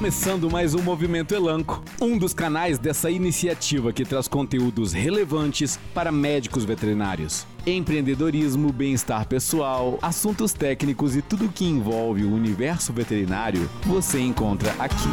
[0.00, 6.10] começando mais um Movimento Elanco, um dos canais dessa iniciativa que traz conteúdos relevantes para
[6.10, 7.46] médicos veterinários.
[7.66, 15.10] Empreendedorismo, bem-estar pessoal, assuntos técnicos e tudo que envolve o universo veterinário você encontra aqui.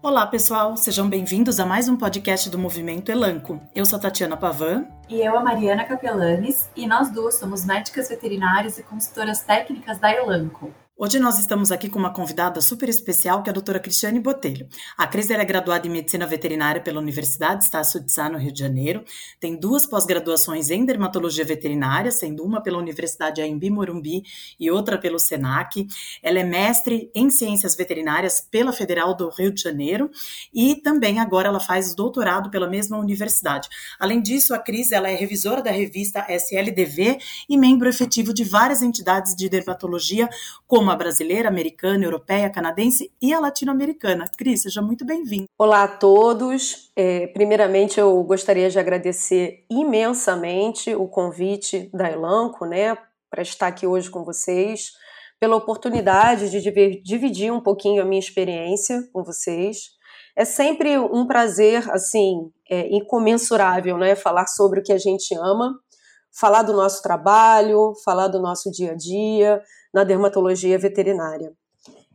[0.00, 3.60] Olá, pessoal, sejam bem-vindos a mais um podcast do Movimento Elanco.
[3.74, 4.86] Eu sou a Tatiana Pavan.
[5.08, 10.12] E eu, a Mariana Capelanes, e nós duas somos médicas veterinárias e consultoras técnicas da
[10.12, 10.72] Elanco.
[10.98, 14.66] Hoje nós estamos aqui com uma convidada super especial, que é a doutora Cristiane Botelho.
[14.96, 18.60] A Cris é graduada em Medicina Veterinária pela Universidade Estácio de Sá, no Rio de
[18.60, 19.04] Janeiro.
[19.38, 24.22] Tem duas pós-graduações em Dermatologia Veterinária, sendo uma pela Universidade Aembi Morumbi
[24.58, 25.86] e outra pelo SENAC.
[26.22, 30.10] Ela é mestre em Ciências Veterinárias pela Federal do Rio de Janeiro
[30.50, 33.68] e também agora ela faz doutorado pela mesma universidade.
[34.00, 37.18] Além disso, a Cris ela é revisora da revista SLDV
[37.50, 40.26] e membro efetivo de várias entidades de dermatologia,
[40.66, 44.30] como a brasileira, americana, europeia, canadense e a latino-americana.
[44.36, 45.46] Cris, seja muito bem-vindo.
[45.58, 46.90] Olá a todos.
[46.96, 52.96] É, primeiramente, eu gostaria de agradecer imensamente o convite da Elanco, né,
[53.30, 54.92] para estar aqui hoje com vocês,
[55.40, 59.90] pela oportunidade de dividir um pouquinho a minha experiência com vocês.
[60.36, 65.74] É sempre um prazer, assim, é, incomensurável, né, falar sobre o que a gente ama,
[66.38, 69.62] falar do nosso trabalho, falar do nosso dia a dia,
[69.96, 71.54] na dermatologia veterinária.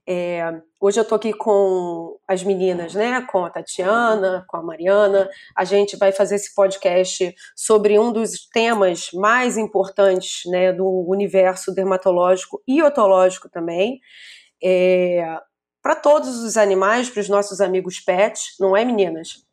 [0.07, 3.21] É, hoje eu estou aqui com as meninas, né?
[3.21, 5.27] Com a Tatiana, com a Mariana.
[5.55, 11.73] A gente vai fazer esse podcast sobre um dos temas mais importantes, né, do universo
[11.73, 13.99] dermatológico e otológico também.
[14.63, 15.39] É,
[15.81, 19.43] para todos os animais, para os nossos amigos pets, não é, meninas?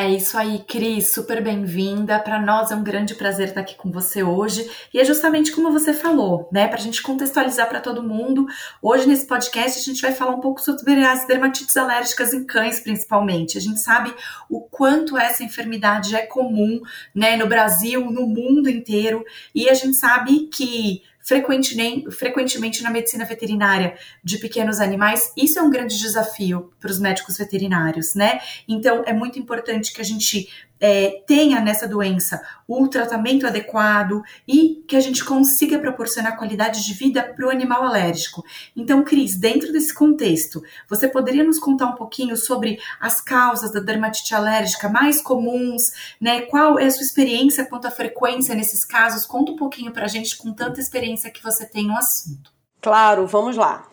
[0.00, 2.20] É isso aí, Cris, super bem-vinda.
[2.20, 4.70] Para nós é um grande prazer estar aqui com você hoje.
[4.94, 6.68] E é justamente como você falou, né?
[6.68, 8.46] Para a gente contextualizar para todo mundo.
[8.80, 12.78] Hoje, nesse podcast, a gente vai falar um pouco sobre as dermatites alérgicas em cães,
[12.78, 13.58] principalmente.
[13.58, 14.14] A gente sabe
[14.48, 16.80] o quanto essa enfermidade é comum,
[17.12, 17.36] né?
[17.36, 19.24] No Brasil, no mundo inteiro.
[19.52, 25.62] E a gente sabe que frequentemente, frequentemente na medicina veterinária de pequenos animais, isso é
[25.62, 28.40] um grande desafio para os médicos veterinários, né?
[28.66, 30.48] Então é muito importante que a gente
[30.80, 36.92] é, tenha nessa doença o tratamento adequado e que a gente consiga proporcionar qualidade de
[36.92, 38.44] vida para o animal alérgico.
[38.76, 43.80] Então, Cris, dentro desse contexto, você poderia nos contar um pouquinho sobre as causas da
[43.80, 46.42] dermatite alérgica mais comuns, né?
[46.42, 49.24] Qual é a sua experiência quanto à frequência nesses casos?
[49.24, 52.52] Conta um pouquinho para a gente com tanta experiência que você tem no assunto.
[52.80, 53.88] Claro, vamos lá.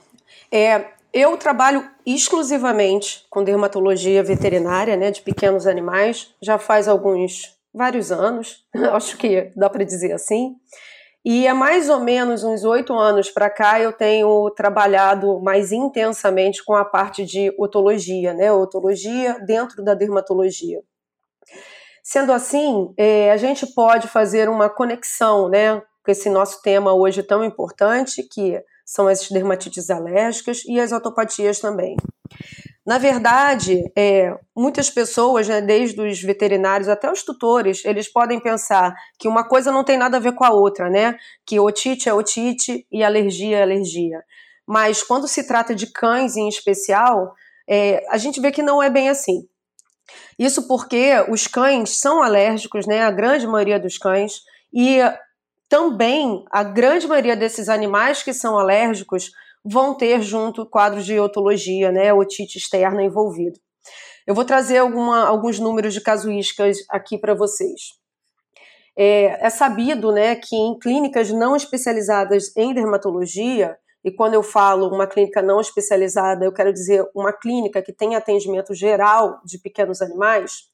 [0.52, 8.12] É, eu trabalho exclusivamente com dermatologia veterinária, né, de pequenos animais, já faz alguns, vários
[8.12, 10.58] anos, acho que dá para dizer assim.
[11.24, 16.62] E há mais ou menos uns oito anos para cá eu tenho trabalhado mais intensamente
[16.66, 20.82] com a parte de otologia, né, otologia dentro da dermatologia.
[22.04, 27.24] Sendo assim, é, a gente pode fazer uma conexão, né, com esse nosso tema hoje
[27.24, 31.98] tão importante, que são as dermatites alérgicas e as autopatias também.
[32.86, 38.94] Na verdade, é, muitas pessoas, né, desde os veterinários até os tutores, eles podem pensar
[39.18, 41.18] que uma coisa não tem nada a ver com a outra, né?
[41.44, 44.24] Que otite é otite e alergia é alergia.
[44.68, 47.34] Mas quando se trata de cães em especial,
[47.68, 49.48] é, a gente vê que não é bem assim.
[50.38, 53.04] Isso porque os cães são alérgicos, né?
[53.04, 54.42] A grande maioria dos cães,
[54.72, 55.00] e
[55.76, 59.30] também a grande maioria desses animais que são alérgicos
[59.62, 63.60] vão ter junto quadros de otologia, né, otite externa envolvido.
[64.26, 67.82] Eu vou trazer alguma, alguns números de casuísticas aqui para vocês.
[68.98, 74.88] É, é, sabido né, que em clínicas não especializadas em dermatologia, e quando eu falo
[74.88, 80.02] uma clínica não especializada, eu quero dizer uma clínica que tem atendimento geral de pequenos
[80.02, 80.70] animais,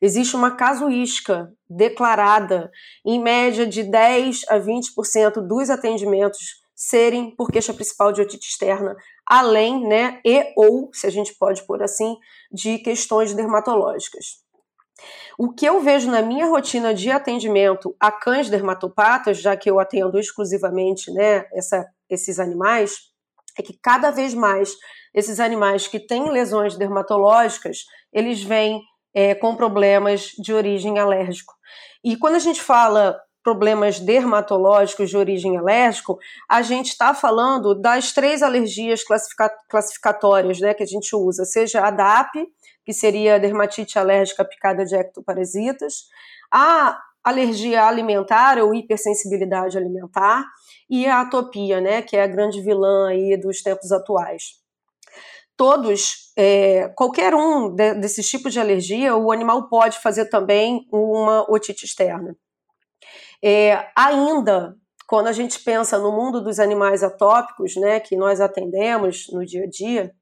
[0.00, 2.70] Existe uma casuística declarada,
[3.04, 8.96] em média de 10 a 20% dos atendimentos serem por queixa principal de otite externa,
[9.26, 12.16] além, né, e ou, se a gente pode pôr assim,
[12.50, 14.42] de questões dermatológicas.
[15.38, 19.80] O que eu vejo na minha rotina de atendimento a cães dermatopatas, já que eu
[19.80, 22.96] atendo exclusivamente né, essa, esses animais,
[23.58, 24.74] é que cada vez mais
[25.14, 28.80] esses animais que têm lesões dermatológicas, eles vêm
[29.14, 31.54] é, com problemas de origem alérgico.
[32.04, 36.18] E quando a gente fala problemas dermatológicos de origem alérgico,
[36.48, 41.80] a gente está falando das três alergias classifica classificatórias né, que a gente usa, seja
[41.80, 42.46] a DAP,
[42.84, 46.06] que seria a dermatite alérgica picada de ectoparasitas,
[46.52, 50.44] a alergia alimentar ou hipersensibilidade alimentar
[50.90, 54.61] e a atopia, né, que é a grande vilã aí dos tempos atuais.
[55.62, 61.48] Todos, é, qualquer um de, desses tipos de alergia, o animal pode fazer também uma
[61.48, 62.36] otite externa.
[63.40, 64.74] É, ainda,
[65.06, 69.62] quando a gente pensa no mundo dos animais atópicos, né, que nós atendemos no dia
[69.62, 70.12] a dia,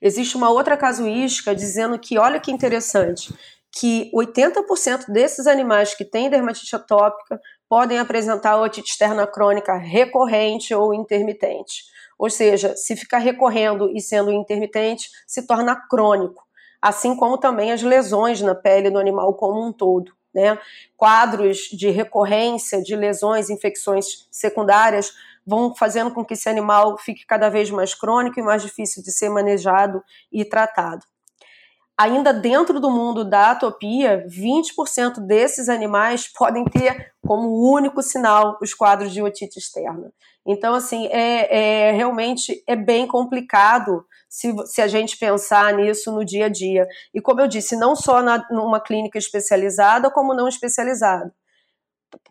[0.00, 3.34] existe uma outra casuística dizendo que, olha que interessante,
[3.70, 7.38] que 80% desses animais que têm dermatite atópica
[7.68, 11.92] podem apresentar otite externa crônica recorrente ou intermitente.
[12.18, 16.44] Ou seja, se ficar recorrendo e sendo intermitente, se torna crônico,
[16.80, 20.12] assim como também as lesões na pele do animal como um todo.
[20.34, 20.58] Né?
[20.96, 25.12] Quadros de recorrência de lesões, infecções secundárias
[25.46, 29.12] vão fazendo com que esse animal fique cada vez mais crônico e mais difícil de
[29.12, 30.02] ser manejado
[30.32, 31.04] e tratado
[31.96, 38.74] ainda dentro do mundo da atopia, 20% desses animais podem ter como único sinal os
[38.74, 40.12] quadros de otite externa.
[40.46, 46.24] Então, assim, é, é realmente é bem complicado se, se, a gente pensar nisso no
[46.24, 46.86] dia a dia.
[47.14, 51.32] E como eu disse, não só na, numa clínica especializada, como não especializada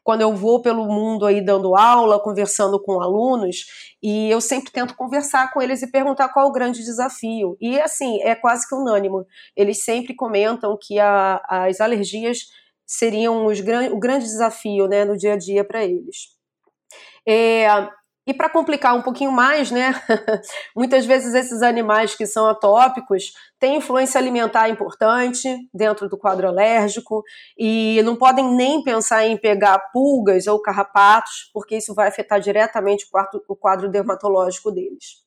[0.03, 3.65] quando eu vou pelo mundo aí dando aula, conversando com alunos,
[4.01, 7.57] e eu sempre tento conversar com eles e perguntar qual o grande desafio.
[7.59, 9.23] E assim, é quase que unânime.
[9.55, 12.39] Eles sempre comentam que a, as alergias
[12.85, 16.33] seriam os, o grande desafio né, no dia a dia para eles.
[17.25, 17.67] É,
[18.25, 19.93] e para complicar um pouquinho mais, né?
[20.75, 27.23] Muitas vezes esses animais que são atópicos têm influência alimentar importante dentro do quadro alérgico
[27.57, 33.05] e não podem nem pensar em pegar pulgas ou carrapatos, porque isso vai afetar diretamente
[33.47, 35.21] o quadro, dermatológico deles.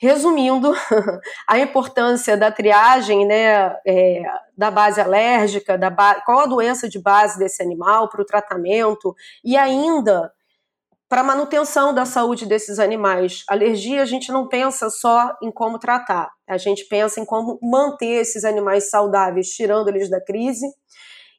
[0.00, 0.72] Resumindo,
[1.46, 4.22] a importância da triagem, né, é,
[4.56, 9.14] da base alérgica, da ba qual a doença de base desse animal para o tratamento
[9.44, 10.32] e ainda
[11.08, 13.42] para manutenção da saúde desses animais.
[13.48, 18.20] Alergia, a gente não pensa só em como tratar, a gente pensa em como manter
[18.20, 20.66] esses animais saudáveis, tirando eles da crise.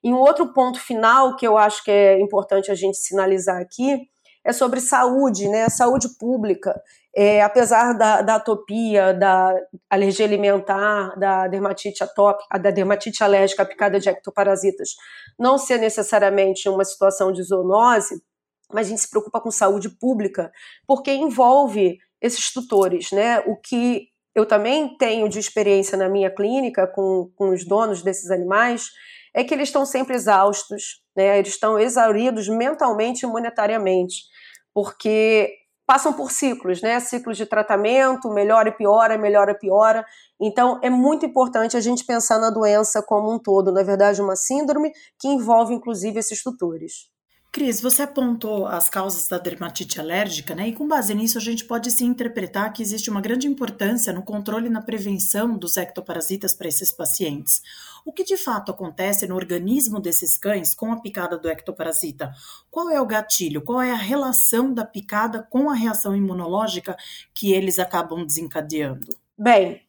[0.04, 4.00] E um outro ponto final que eu acho que é importante a gente sinalizar aqui
[4.46, 5.70] é sobre saúde, né?
[5.70, 6.74] Saúde pública.
[7.16, 9.54] É, apesar da, da atopia, da
[9.90, 14.92] alergia alimentar, da dermatite atópica, da dermatite alérgica picada de ectoparasitas
[15.38, 18.22] não ser necessariamente uma situação de zoonose,
[18.72, 20.52] mas a gente se preocupa com saúde pública,
[20.88, 23.40] porque envolve esses tutores, né?
[23.42, 28.30] O que eu também tenho de experiência na minha clínica com, com os donos desses
[28.30, 28.90] animais
[29.34, 31.40] é que eles estão sempre exaustos, né?
[31.40, 34.24] Eles estão exauridos mentalmente e monetariamente,
[34.74, 35.54] porque
[35.86, 37.00] passam por ciclos, né?
[37.00, 40.06] Ciclos de tratamento, melhora e piora, melhora e piora.
[40.40, 44.36] Então, é muito importante a gente pensar na doença como um todo, na verdade, uma
[44.36, 47.10] síndrome que envolve inclusive esses tutores.
[47.52, 50.68] Cris, você apontou as causas da dermatite alérgica, né?
[50.68, 54.22] E com base nisso, a gente pode se interpretar que existe uma grande importância no
[54.22, 57.64] controle e na prevenção dos ectoparasitas para esses pacientes.
[58.06, 62.32] O que de fato acontece no organismo desses cães com a picada do ectoparasita?
[62.70, 63.64] Qual é o gatilho?
[63.64, 66.96] Qual é a relação da picada com a reação imunológica
[67.34, 69.18] que eles acabam desencadeando?
[69.36, 69.82] Bem,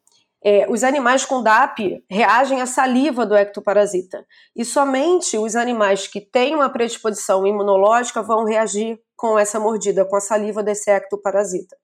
[0.43, 4.25] é, os animais com DAP reagem à saliva do ectoparasita.
[4.57, 10.17] E somente os animais que têm uma predisposição imunológica vão reagir com essa mordida, com
[10.17, 11.77] a saliva desse ectoparasita.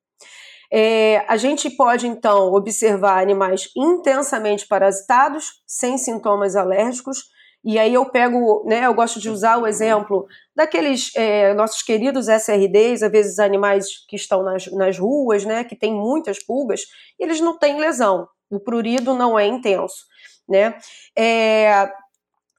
[0.73, 7.25] É, a gente pode então observar animais intensamente parasitados, sem sintomas alérgicos,
[7.65, 12.29] e aí eu pego, né, eu gosto de usar o exemplo daqueles é, nossos queridos
[12.29, 16.83] SRDs, às vezes animais que estão nas, nas ruas, né, que tem muitas pulgas,
[17.19, 18.29] eles não têm lesão.
[18.51, 20.05] O prurido não é intenso,
[20.49, 20.79] né?
[21.17, 21.91] É,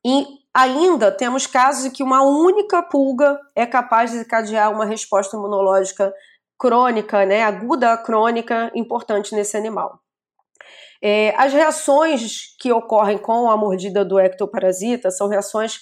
[0.06, 5.38] e ainda temos casos em que uma única pulga é capaz de desencadear uma resposta
[5.38, 6.14] imunológica
[6.58, 10.00] crônica, né, aguda crônica, importante nesse animal.
[11.02, 15.80] É, as reações que ocorrem com a mordida do ectoparasita são reações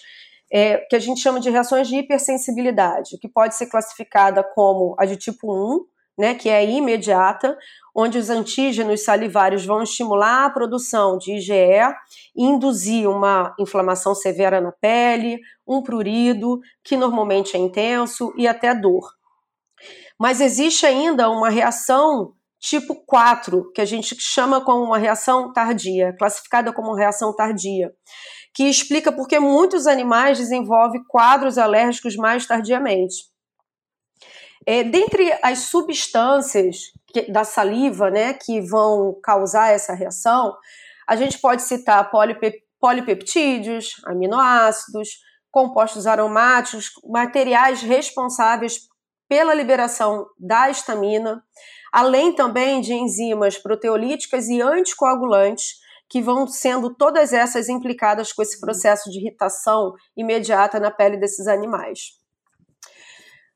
[0.51, 5.05] é, que a gente chama de reações de hipersensibilidade, que pode ser classificada como a
[5.05, 5.85] de tipo 1,
[6.17, 7.57] né, que é imediata,
[7.95, 11.95] onde os antígenos salivários vão estimular a produção de IgE
[12.35, 19.09] induzir uma inflamação severa na pele, um prurido, que normalmente é intenso, e até dor.
[20.19, 26.15] Mas existe ainda uma reação tipo 4, que a gente chama como uma reação tardia,
[26.17, 27.91] classificada como reação tardia,
[28.53, 33.15] que explica por que muitos animais desenvolvem quadros alérgicos mais tardiamente.
[34.65, 36.91] É, dentre as substâncias
[37.24, 40.55] da saliva, né, que vão causar essa reação,
[41.07, 45.19] a gente pode citar polipep, polipeptídeos, aminoácidos,
[45.51, 48.88] compostos aromáticos, materiais responsáveis
[49.27, 51.43] pela liberação da histamina,
[51.91, 55.75] além também de enzimas proteolíticas e anticoagulantes,
[56.10, 61.48] que vão sendo todas essas implicadas com esse processo de irritação imediata na pele desses
[61.48, 62.19] animais.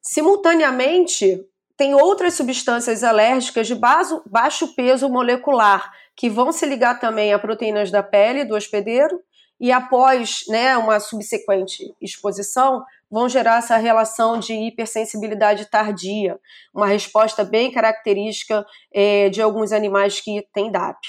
[0.01, 1.46] Simultaneamente,
[1.80, 7.40] tem outras substâncias alérgicas de baixo, baixo peso molecular, que vão se ligar também a
[7.40, 9.18] proteínas da pele do hospedeiro
[9.58, 16.38] e após né, uma subsequente exposição, vão gerar essa relação de hipersensibilidade tardia,
[16.76, 21.00] uma resposta bem característica é, de alguns animais que têm DAP.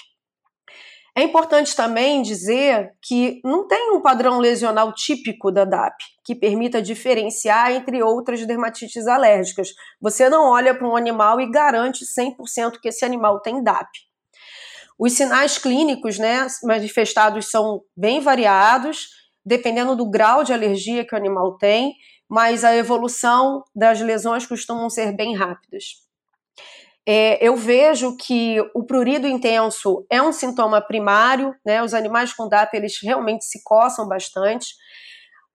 [1.17, 6.81] É importante também dizer que não tem um padrão lesional típico da DAP que permita
[6.81, 9.71] diferenciar entre outras dermatites alérgicas.
[10.00, 13.88] Você não olha para um animal e garante 100% que esse animal tem DAP.
[14.99, 19.09] Os sinais clínicos né, manifestados são bem variados,
[19.45, 21.95] dependendo do grau de alergia que o animal tem,
[22.29, 26.10] mas a evolução das lesões costumam ser bem rápidas.
[27.07, 31.83] É, eu vejo que o prurido intenso é um sintoma primário, né?
[31.83, 34.75] Os animais com DAP eles realmente se coçam bastante.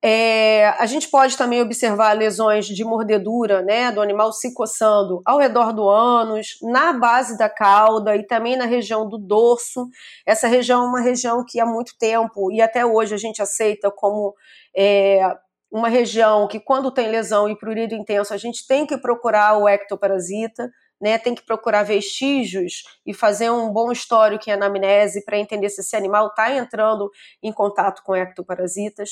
[0.07, 5.39] É, a gente pode também observar lesões de mordedura, né, do animal se coçando ao
[5.39, 9.87] redor do ânus, na base da cauda e também na região do dorso.
[10.23, 13.89] Essa região é uma região que há muito tempo e até hoje a gente aceita
[13.89, 14.35] como
[14.77, 15.27] é,
[15.71, 19.67] uma região que, quando tem lesão e prurido intenso, a gente tem que procurar o
[19.67, 20.69] ectoparasita.
[21.05, 25.81] Né, tem que procurar vestígios e fazer um bom histórico em anamnese para entender se
[25.81, 27.11] esse animal está entrando
[27.43, 29.11] em contato com ectoparasitas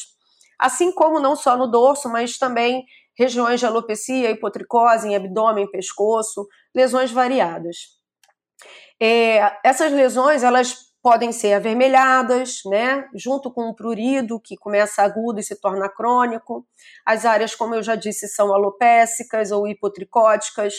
[0.58, 2.86] assim como não só no dorso, mas também
[3.18, 7.78] regiões de alopecia, hipotricose em abdômen, pescoço, lesões variadas.
[8.98, 15.42] É, essas lesões, elas podem ser avermelhadas, né, junto com o prurido, que começa agudo
[15.42, 16.66] e se torna crônico.
[17.06, 20.76] As áreas, como eu já disse, são alopécicas ou hipotricóticas.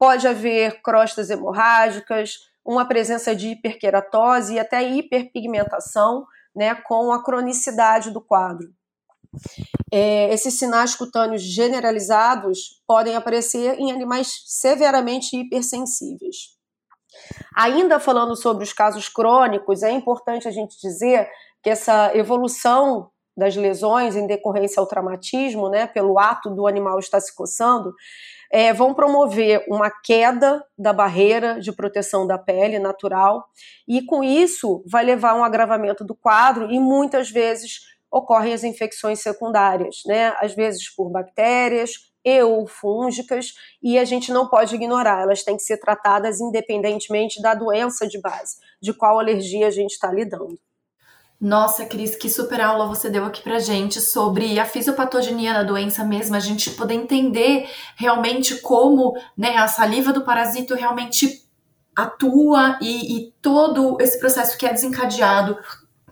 [0.00, 6.26] Pode haver crostas hemorrágicas, uma presença de hiperqueratose e até hiperpigmentação,
[6.56, 8.68] né, com a cronicidade do quadro.
[9.92, 16.56] É, esses sinais cutâneos generalizados podem aparecer em animais severamente hipersensíveis.
[17.54, 21.28] Ainda falando sobre os casos crônicos, é importante a gente dizer
[21.62, 27.20] que essa evolução das lesões em decorrência ao traumatismo, né, pelo ato do animal estar
[27.20, 27.94] se coçando,
[28.50, 33.44] é, vão promover uma queda da barreira de proteção da pele natural,
[33.86, 37.80] e com isso vai levar a um agravamento do quadro e muitas vezes
[38.10, 40.34] ocorrem as infecções secundárias, né?
[40.40, 45.56] Às vezes por bactérias e ou fúngicas, e a gente não pode ignorar, elas têm
[45.56, 50.58] que ser tratadas independentemente da doença de base, de qual alergia a gente está lidando.
[51.40, 56.04] Nossa, Cris, que super aula você deu aqui pra gente sobre a fisiopatogenia da doença
[56.04, 57.66] mesmo, a gente poder entender
[57.96, 61.42] realmente como né, a saliva do parasito realmente
[61.96, 65.56] atua e, e todo esse processo que é desencadeado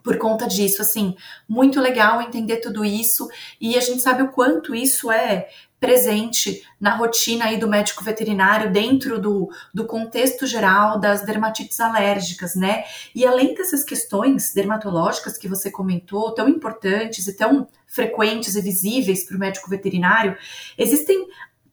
[0.02, 1.14] por conta disso, assim,
[1.46, 3.28] muito legal entender tudo isso
[3.60, 5.48] e a gente sabe o quanto isso é
[5.80, 12.54] presente na rotina aí do médico veterinário dentro do, do contexto geral das dermatites alérgicas,
[12.54, 12.84] né?
[13.14, 19.24] E além dessas questões dermatológicas que você comentou, tão importantes e tão frequentes e visíveis
[19.24, 20.36] para o médico veterinário,
[20.76, 21.26] existem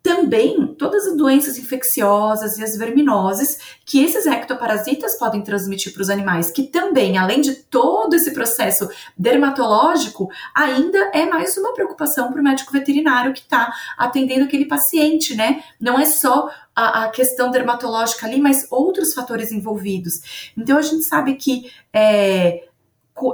[0.05, 6.12] também todas as doenças infecciosas e as verminoses que esses ectoparasitas podem transmitir para os
[6.12, 12.39] animais, que também, além de todo esse processo dermatológico, ainda é mais uma preocupação para
[12.39, 15.63] o médico veterinário que está atendendo aquele paciente, né?
[15.81, 20.51] Não é só a, a, questão dermatológica ali, mas outros fatores envolvidos.
[20.55, 22.65] Então a gente sabe que é,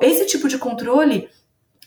[0.02, 1.30] esse tipo de controle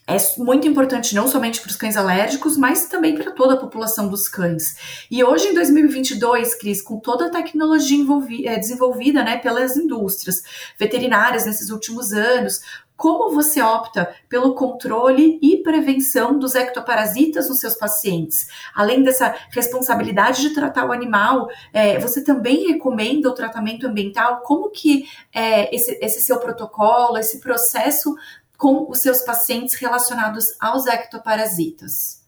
[0.07, 4.09] é muito importante não somente para os cães alérgicos, mas também para toda a população
[4.09, 5.07] dos cães.
[5.11, 8.05] E hoje, em 2022, Cris, com toda a tecnologia
[8.45, 10.43] é, desenvolvida né, pelas indústrias
[10.79, 12.61] veterinárias nesses últimos anos,
[12.97, 18.47] como você opta pelo controle e prevenção dos ectoparasitas nos seus pacientes?
[18.75, 24.43] Além dessa responsabilidade de tratar o animal, é, você também recomenda o tratamento ambiental?
[24.43, 28.15] Como que é, esse, esse seu protocolo, esse processo
[28.64, 32.23] com os seus pacientes relacionados aos ectoparasitas?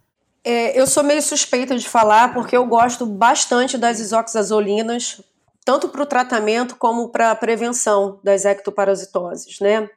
[0.44, 5.22] É, eu sou meio suspeita de falar porque eu gosto bastante das isoxazolinas,
[5.64, 9.88] tanto para o tratamento como para a prevenção das ectoparasitoses, né?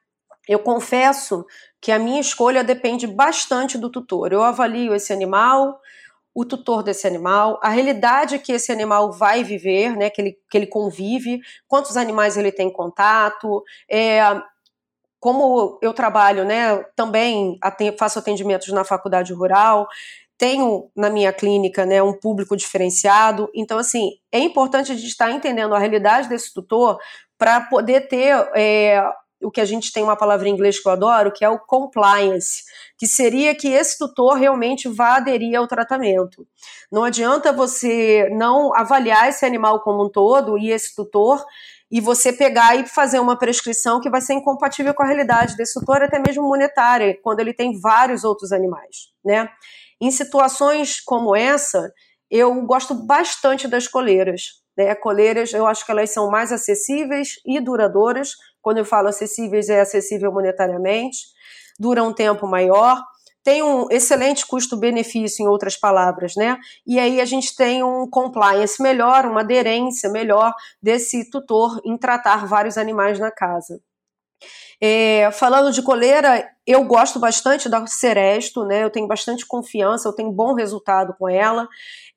[0.48, 1.46] Eu confesso
[1.82, 4.32] que a minha escolha depende bastante do tutor.
[4.32, 5.82] Eu avalio esse animal,
[6.34, 10.58] o tutor desse animal, a realidade que esse animal vai viver, né, que ele, que
[10.58, 14.22] ele convive, quantos animais ele tem contato, é,
[15.20, 17.60] como eu trabalho, né, também
[17.98, 19.88] faço atendimentos na faculdade rural,
[20.38, 23.50] tenho na minha clínica né, um público diferenciado.
[23.54, 26.98] Então, assim, é importante a gente estar entendendo a realidade desse tutor
[27.38, 29.04] para poder ter é,
[29.42, 31.60] o que a gente tem uma palavra em inglês que eu adoro, que é o
[31.60, 32.64] compliance,
[32.98, 36.48] que seria que esse tutor realmente vá aderir ao tratamento.
[36.92, 41.44] Não adianta você não avaliar esse animal como um todo e esse tutor
[41.92, 45.80] e você pegar e fazer uma prescrição que vai ser incompatível com a realidade desse
[45.80, 49.50] tutor, até mesmo monetária, quando ele tem vários outros animais, né?
[50.02, 51.92] Em situações como essa,
[52.30, 54.62] eu gosto bastante das coleiras.
[54.78, 54.94] Né?
[54.96, 58.32] Coleiras, eu acho que elas são mais acessíveis e duradouras.
[58.62, 61.18] Quando eu falo acessíveis, é acessível monetariamente,
[61.80, 63.04] dura um tempo maior,
[63.44, 66.58] tem um excelente custo-benefício, em outras palavras, né?
[66.86, 72.46] E aí a gente tem um compliance melhor, uma aderência melhor desse tutor em tratar
[72.46, 73.82] vários animais na casa.
[74.82, 78.84] É, falando de coleira, eu gosto bastante da Seresto, né?
[78.84, 81.68] Eu tenho bastante confiança, eu tenho bom resultado com ela.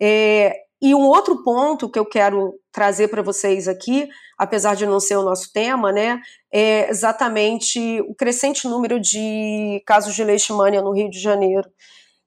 [0.01, 4.99] É, e um outro ponto que eu quero trazer para vocês aqui, apesar de não
[4.99, 6.21] ser o nosso tema, né,
[6.53, 11.71] é exatamente o crescente número de casos de leishmania no Rio de Janeiro.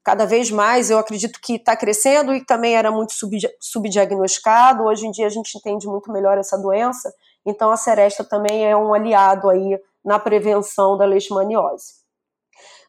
[0.05, 3.12] Cada vez mais eu acredito que está crescendo e também era muito
[3.59, 4.83] subdiagnosticado.
[4.83, 7.13] Hoje em dia a gente entende muito melhor essa doença,
[7.45, 11.95] então a Seresta também é um aliado aí na prevenção da leishmaniose.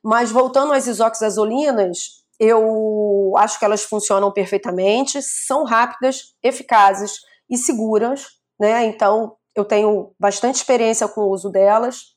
[0.05, 7.13] Mas voltando às isoxazolinas, eu acho que elas funcionam perfeitamente, são rápidas, eficazes
[7.49, 8.27] e seguras,
[8.61, 8.85] né?
[8.87, 12.15] Então eu tenho bastante experiência com o uso delas.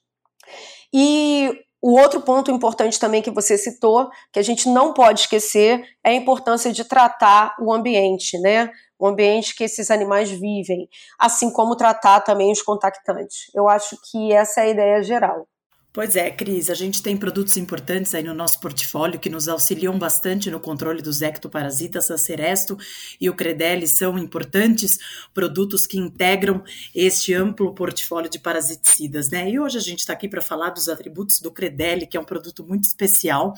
[0.93, 5.81] E o outro ponto importante também que você citou, que a gente não pode esquecer,
[6.03, 8.69] é a importância de tratar o ambiente, né?
[8.99, 13.45] O ambiente que esses animais vivem, assim como tratar também os contactantes.
[13.55, 15.47] Eu acho que essa é a ideia geral.
[15.91, 19.97] Pois é, Cris, a gente tem produtos importantes aí no nosso portfólio que nos auxiliam
[19.97, 22.11] bastante no controle dos ectoparasitas.
[22.11, 22.77] A Ceresto
[23.19, 24.99] e o Credelli são importantes
[25.33, 29.49] produtos que integram este amplo portfólio de parasiticidas, né?
[29.49, 32.23] E hoje a gente está aqui para falar dos atributos do Credelli, que é um
[32.23, 33.55] produto muito especial.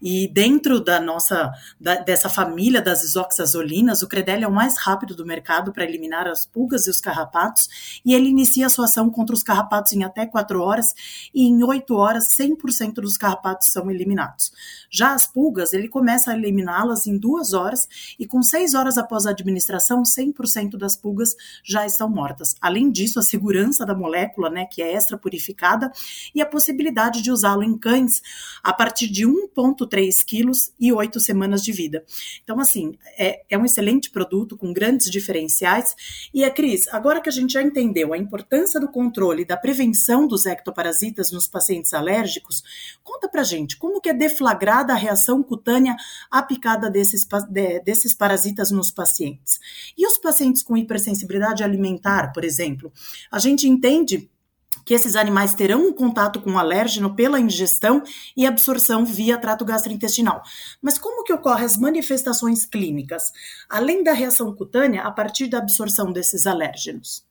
[0.00, 5.16] E dentro da nossa, da, dessa família das isoxazolinas, o Credelli é o mais rápido
[5.16, 9.08] do mercado para eliminar as pulgas e os carrapatos, e ele inicia a sua ação
[9.08, 10.92] contra os carrapatos em até 4 horas
[11.34, 14.52] e em 8 horas 100% dos carrapatos são eliminados.
[14.90, 19.26] Já as pulgas, ele começa a eliminá-las em 2 horas e com 6 horas após
[19.26, 22.56] a administração, 100% das pulgas já estão mortas.
[22.60, 25.90] Além disso, a segurança da molécula, né, que é extra purificada,
[26.34, 28.22] e a possibilidade de usá-lo em cães
[28.62, 32.04] a partir de 1,3 quilos e 8 semanas de vida.
[32.42, 35.94] Então, assim, é, é um excelente produto com grandes diferenciais.
[36.32, 39.56] E a Cris, agora que a gente já entendeu a importância do controle e da
[39.56, 42.64] prevenção dos ectoparasitas nos pacientes alérgicos,
[43.04, 45.94] conta pra gente como que é deflagrada a reação cutânea
[46.30, 49.60] à picada desses, de, desses parasitas nos pacientes.
[49.96, 52.90] E os pacientes com hipersensibilidade alimentar, por exemplo,
[53.30, 54.28] a gente entende
[54.84, 58.02] que esses animais terão um contato com o alérgeno pela ingestão
[58.36, 60.42] e absorção via trato gastrointestinal.
[60.80, 63.30] Mas como que ocorrem as manifestações clínicas,
[63.68, 67.24] além da reação cutânea, a partir da absorção desses alérgenos?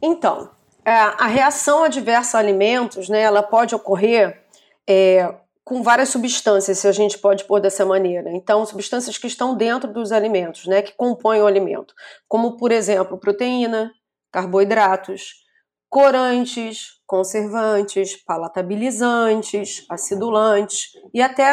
[0.00, 0.50] Então,
[0.90, 4.42] a reação adversa a alimentos, né, ela pode ocorrer
[4.88, 8.30] é, com várias substâncias, se a gente pode pôr dessa maneira.
[8.32, 11.94] Então, substâncias que estão dentro dos alimentos, né, que compõem o alimento,
[12.28, 13.92] como, por exemplo, proteína,
[14.32, 15.42] carboidratos,
[15.88, 21.44] corantes, conservantes, palatabilizantes, acidulantes e até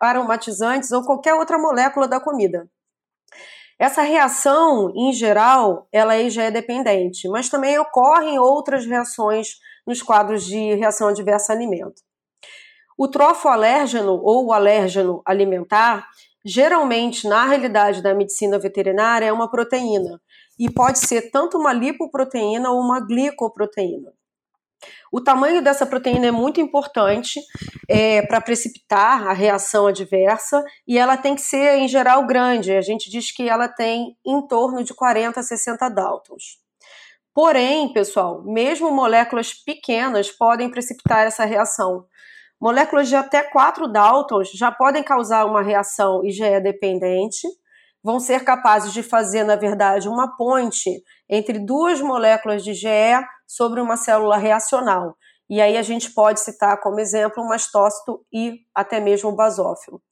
[0.00, 2.66] aromatizantes ou qualquer outra molécula da comida.
[3.82, 10.74] Essa reação, em geral, ela é dependente, mas também ocorrem outras reações nos quadros de
[10.74, 12.00] reação adversa a alimento.
[12.96, 16.06] O trofoalérgeno ou o alérgeno alimentar,
[16.44, 20.20] geralmente, na realidade da medicina veterinária, é uma proteína,
[20.56, 24.12] e pode ser tanto uma lipoproteína ou uma glicoproteína.
[25.12, 27.40] O tamanho dessa proteína é muito importante
[27.88, 32.72] é, para precipitar a reação adversa e ela tem que ser, em geral, grande.
[32.72, 36.62] A gente diz que ela tem em torno de 40 a 60 Daltons.
[37.34, 42.04] Porém, pessoal, mesmo moléculas pequenas podem precipitar essa reação.
[42.60, 47.48] Moléculas de até 4 Daltons já podem causar uma reação IgE dependente,
[48.02, 51.02] vão ser capazes de fazer, na verdade, uma ponte
[51.34, 55.16] entre duas moléculas de IgE sobre uma célula reacional.
[55.48, 60.02] E aí a gente pode citar como exemplo o mastócito e até mesmo o basófilo.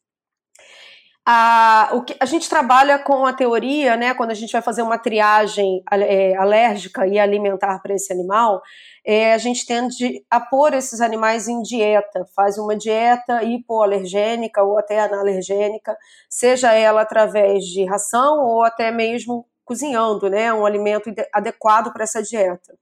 [1.26, 4.80] A, o que, a gente trabalha com a teoria, né, quando a gente vai fazer
[4.80, 8.62] uma triagem é, alérgica e alimentar para esse animal,
[9.04, 14.78] é, a gente tende a pôr esses animais em dieta, faz uma dieta hipoalergênica ou
[14.78, 15.94] até analergênica,
[16.28, 22.20] seja ela através de ração ou até mesmo cozinhando, né, um alimento adequado para essa
[22.20, 22.76] dieta.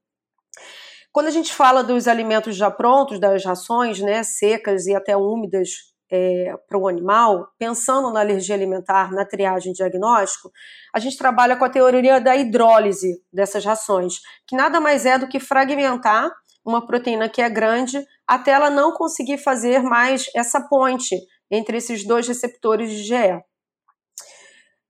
[1.11, 5.69] Quando a gente fala dos alimentos já prontos, das rações, né, secas e até úmidas
[6.11, 10.49] é, para o animal, pensando na alergia alimentar, na triagem diagnóstico,
[10.91, 14.15] a gente trabalha com a teoria da hidrólise dessas rações,
[14.47, 16.31] que nada mais é do que fragmentar
[16.65, 21.15] uma proteína que é grande até ela não conseguir fazer mais essa ponte
[21.51, 23.43] entre esses dois receptores de GE.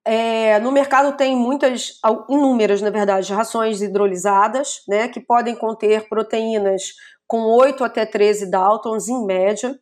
[0.06, 6.94] É, no mercado tem muitas, inúmeras, na verdade, rações hidrolisadas, né, que podem conter proteínas
[7.28, 9.78] com 8 até 13 Daltons em média,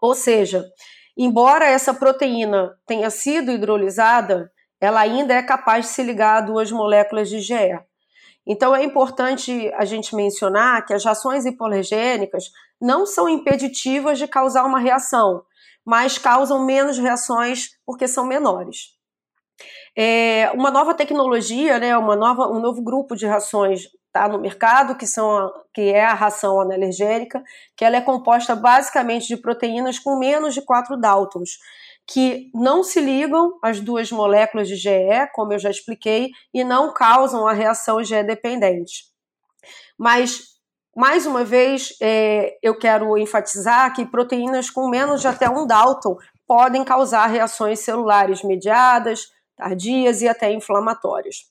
[0.00, 0.64] ou seja,
[1.16, 6.70] embora essa proteína tenha sido hidrolisada, ela ainda é capaz de se ligar a duas
[6.70, 7.80] moléculas de GE.
[8.46, 12.44] Então é importante a gente mencionar que as reações hipoalergênicas
[12.80, 15.42] não são impeditivas de causar uma reação,
[15.84, 18.95] mas causam menos reações porque são menores.
[19.98, 24.94] É, uma nova tecnologia, né, uma nova, um novo grupo de reações tá, no mercado,
[24.94, 27.42] que, são que é a ração analergênica,
[27.74, 31.58] que ela é composta basicamente de proteínas com menos de 4 Daltons,
[32.06, 36.92] que não se ligam às duas moléculas de GE, como eu já expliquei, e não
[36.92, 39.04] causam a reação GE dependente.
[39.98, 40.40] Mas,
[40.94, 46.16] mais uma vez, é, eu quero enfatizar que proteínas com menos de até um Dalton
[46.46, 49.26] podem causar reações celulares mediadas,
[49.56, 51.46] tardias e até inflamatórias.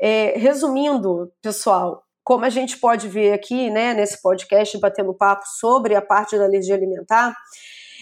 [0.00, 5.94] É, resumindo, pessoal, como a gente pode ver aqui, né, nesse podcast, batendo papo sobre
[5.94, 7.36] a parte da alergia alimentar,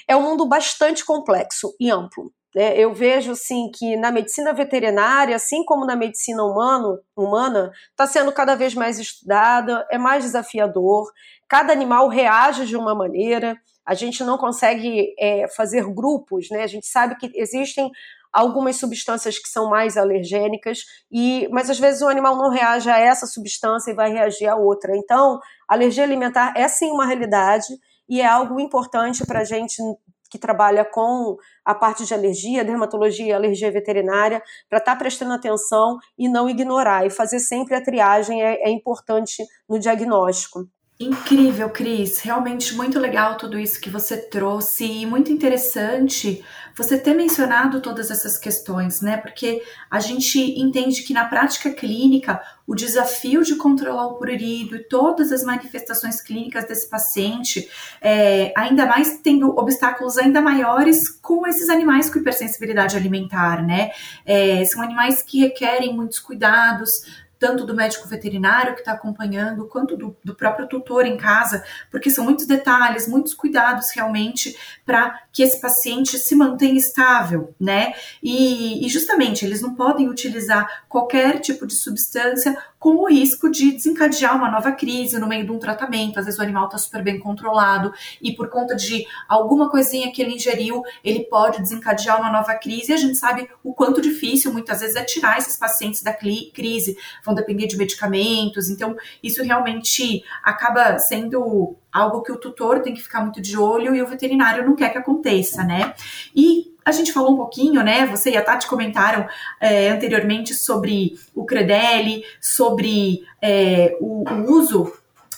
[0.09, 2.33] é um mundo bastante complexo e amplo.
[2.55, 2.79] Né?
[2.79, 8.33] Eu vejo assim que na medicina veterinária, assim como na medicina humano, humana, está sendo
[8.33, 11.11] cada vez mais estudada, é mais desafiador.
[11.49, 13.57] Cada animal reage de uma maneira.
[13.85, 16.63] A gente não consegue é, fazer grupos, né?
[16.63, 17.91] A gente sabe que existem
[18.35, 22.99] algumas substâncias que são mais alergênicas, e mas às vezes o animal não reage a
[22.99, 24.97] essa substância e vai reagir a outra.
[24.97, 27.69] Então, alergia alimentar é sim uma realidade
[28.09, 29.81] e é algo importante para a gente
[30.29, 35.97] que trabalha com a parte de alergia, dermatologia alergia veterinária, para estar tá prestando atenção
[36.19, 37.07] e não ignorar.
[37.07, 40.69] E fazer sempre a triagem é, é importante no diagnóstico.
[40.99, 42.21] Incrível, Cris.
[42.21, 46.45] Realmente muito legal tudo isso que você trouxe e muito interessante
[46.77, 49.17] você ter mencionado todas essas questões, né?
[49.17, 54.85] Porque a gente entende que na prática clínica o desafio de controlar o prurido e
[54.85, 57.69] todas as manifestações clínicas desse paciente,
[58.01, 63.91] é, ainda mais tendo obstáculos ainda maiores com esses animais com hipersensibilidade alimentar, né?
[64.25, 69.99] É, são animais que requerem muitos cuidados, tanto do médico veterinário que está acompanhando, quanto
[69.99, 75.43] do, do, próprio tutor em casa, porque são muitos detalhes, muitos cuidados realmente para que
[75.43, 77.93] esse paciente se mantenha estável, né?
[78.23, 83.73] E, e justamente eles não podem utilizar qualquer tipo de substância com o risco de
[83.73, 86.19] desencadear uma nova crise no meio de um tratamento.
[86.19, 90.21] Às vezes o animal está super bem controlado e por conta de alguma coisinha que
[90.21, 92.93] ele ingeriu, ele pode desencadear uma nova crise.
[92.93, 96.95] E a gente sabe o quanto difícil muitas vezes é tirar esses pacientes da crise,
[97.25, 98.69] vão depender de medicamentos.
[98.69, 103.95] Então, isso realmente acaba sendo algo que o tutor tem que ficar muito de olho
[103.95, 105.95] e o veterinário não quer que aconteça, né?
[106.35, 108.07] E a gente falou um pouquinho, né?
[108.07, 109.27] Você e a Tati comentaram
[109.61, 114.93] é, anteriormente sobre o Credelli, sobre é, o, o, uso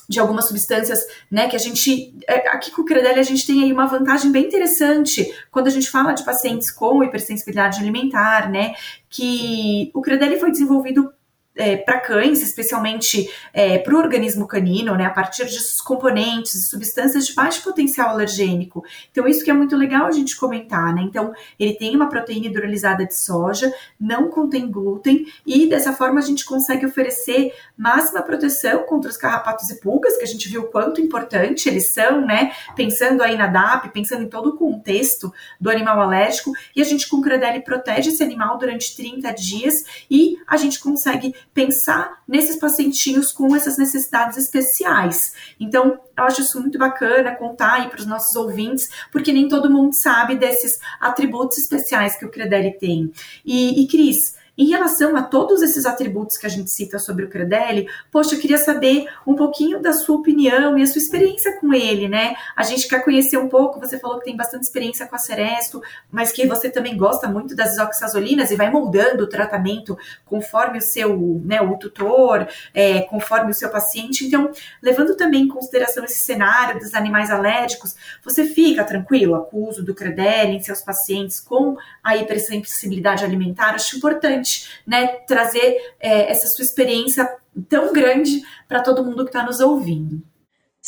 [0.08, 1.48] de algumas substâncias, né?
[1.48, 2.14] Que a gente.
[2.26, 5.70] É, aqui com o Credelli a gente tem aí uma vantagem bem interessante quando a
[5.70, 8.74] gente fala de pacientes com hipersensibilidade alimentar, né?
[9.08, 11.12] Que o Credelli foi desenvolvido
[11.56, 16.62] é, para cães, especialmente é, para o organismo canino, né, a partir de componentes e
[16.68, 18.84] substâncias de baixo potencial alergênico.
[19.10, 21.02] Então, isso que é muito legal a gente comentar, né?
[21.02, 26.22] Então, ele tem uma proteína hidrolisada de soja, não contém glúten, e dessa forma a
[26.22, 31.00] gente consegue oferecer máxima proteção contra os carrapatos e pulgas, que a gente viu quanto
[31.00, 32.52] importante eles são, né?
[32.74, 37.08] Pensando aí na DAP, pensando em todo o contexto do animal alérgico, e a gente
[37.08, 42.56] com o Credelli protege esse animal durante 30 dias e a gente consegue pensar nesses
[42.56, 45.32] pacientinhos com essas necessidades especiais.
[45.58, 49.70] Então, eu acho isso muito bacana contar aí para os nossos ouvintes, porque nem todo
[49.70, 53.10] mundo sabe desses atributos especiais que o Credelli tem.
[53.44, 57.28] E, e Cris, em relação a todos esses atributos que a gente cita sobre o
[57.28, 61.74] Credelli, poxa, eu queria saber um pouquinho da sua opinião e a sua experiência com
[61.74, 62.34] ele, né?
[62.56, 65.82] A gente quer conhecer um pouco, você falou que tem bastante experiência com a Seresto,
[66.10, 70.82] mas que você também gosta muito das isoxazolinas e vai moldando o tratamento conforme o
[70.82, 74.26] seu, né, o tutor, é, conforme o seu paciente.
[74.26, 74.50] Então,
[74.82, 79.84] levando também em consideração esse cenário dos animais alérgicos, você fica tranquila com o uso
[79.84, 83.74] do Credelli em seus pacientes com a hipersensibilidade alimentar?
[83.74, 84.45] Acho importante,
[84.86, 87.28] né, trazer é, essa sua experiência
[87.68, 90.22] tão grande para todo mundo que está nos ouvindo.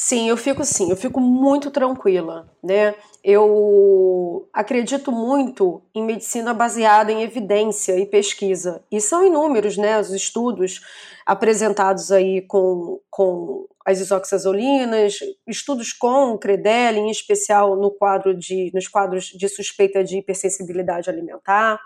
[0.01, 2.94] Sim, eu fico sim, eu fico muito tranquila, né?
[3.25, 8.81] Eu acredito muito em medicina baseada em evidência e pesquisa.
[8.92, 10.81] E são inúmeros, né, os estudos
[11.27, 18.71] apresentados aí com, com as isoxazolinas, estudos com o Credelli, em especial no quadro de,
[18.73, 21.81] nos quadros de suspeita de hipersensibilidade alimentar.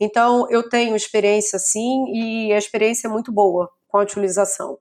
[0.00, 4.78] Então, eu tenho experiência sim, e a experiência é muito boa com a utilização.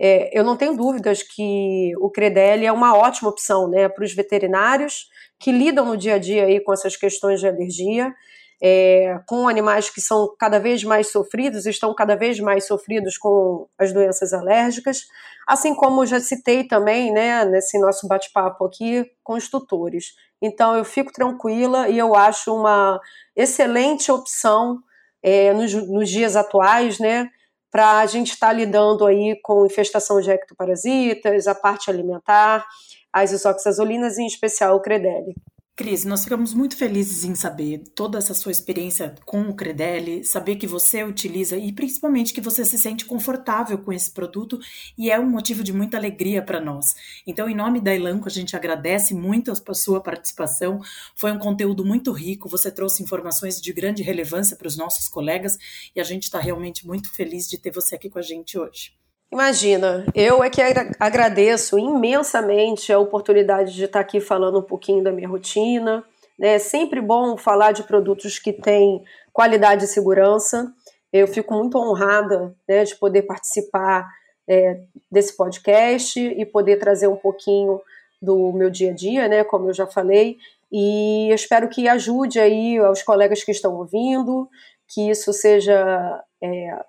[0.00, 4.14] É, eu não tenho dúvidas que o Credelli é uma ótima opção né, para os
[4.14, 5.08] veterinários
[5.40, 8.14] que lidam no dia a dia aí com essas questões de alergia,
[8.60, 13.68] é, com animais que são cada vez mais sofridos, estão cada vez mais sofridos com
[13.78, 15.02] as doenças alérgicas,
[15.46, 20.14] assim como já citei também, né, nesse nosso bate-papo aqui, com os tutores.
[20.42, 23.00] Então eu fico tranquila e eu acho uma
[23.38, 24.80] excelente opção
[25.22, 27.30] é, nos, nos dias atuais, né,
[27.70, 32.66] para a gente estar tá lidando aí com infestação de ectoparasitas, a parte alimentar,
[33.12, 35.34] as isoxazolinas, em especial o Credelli.
[35.78, 40.56] Cris, nós ficamos muito felizes em saber toda essa sua experiência com o Credelli, saber
[40.56, 44.58] que você utiliza e principalmente que você se sente confortável com esse produto
[44.98, 46.96] e é um motivo de muita alegria para nós.
[47.24, 50.80] Então, em nome da Elanco, a gente agradece muito a sua participação.
[51.14, 55.56] Foi um conteúdo muito rico, você trouxe informações de grande relevância para os nossos colegas
[55.94, 58.97] e a gente está realmente muito feliz de ter você aqui com a gente hoje.
[59.30, 60.62] Imagina, eu é que
[60.98, 66.02] agradeço imensamente a oportunidade de estar aqui falando um pouquinho da minha rotina.
[66.38, 66.54] Né?
[66.54, 70.72] É sempre bom falar de produtos que têm qualidade e segurança.
[71.12, 74.08] Eu fico muito honrada né, de poder participar
[74.48, 77.80] é, desse podcast e poder trazer um pouquinho
[78.20, 80.38] do meu dia a dia, né, como eu já falei,
[80.72, 84.48] e eu espero que ajude aí aos colegas que estão ouvindo,
[84.88, 86.84] que isso seja é,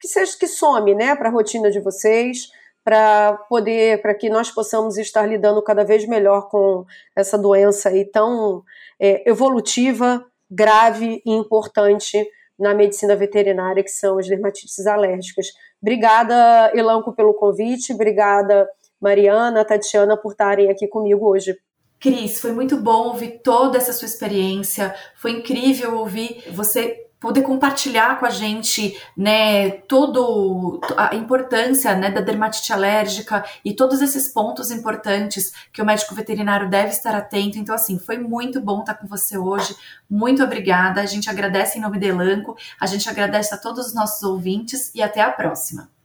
[0.00, 2.48] que seja que some, né, para a rotina de vocês,
[2.84, 8.04] para poder, para que nós possamos estar lidando cada vez melhor com essa doença aí
[8.04, 8.62] tão
[8.98, 12.26] é, evolutiva, grave e importante
[12.58, 15.48] na medicina veterinária, que são as dermatites alérgicas.
[15.80, 17.92] Obrigada, Elanco, pelo convite.
[17.92, 18.68] Obrigada,
[19.00, 21.56] Mariana, Tatiana, por estarem aqui comigo hoje.
[22.00, 24.94] Cris, foi muito bom ouvir toda essa sua experiência.
[25.16, 32.20] Foi incrível ouvir você poder compartilhar com a gente, né, todo a importância, né, da
[32.20, 37.58] dermatite alérgica e todos esses pontos importantes que o médico veterinário deve estar atento.
[37.58, 39.76] Então, assim, foi muito bom estar com você hoje.
[40.08, 41.00] Muito obrigada.
[41.00, 44.92] A gente agradece em nome de Elanco, a gente agradece a todos os nossos ouvintes
[44.94, 45.97] e até a próxima.